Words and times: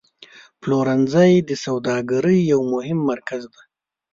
پلورنځی 0.61 1.31
د 1.49 1.51
سوداګرۍ 1.65 2.39
یو 2.51 2.61
مهم 2.73 2.99
مرکز 3.11 3.41
دی. 3.53 3.63